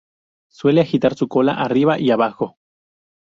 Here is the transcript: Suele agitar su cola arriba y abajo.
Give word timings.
Suele 0.49 0.81
agitar 0.81 1.13
su 1.13 1.27
cola 1.27 1.53
arriba 1.63 1.99
y 1.99 2.09
abajo. 2.09 2.57